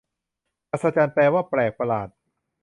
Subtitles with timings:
[0.71, 2.09] อัศจรรย์ แปลว่าแปลกประหลาด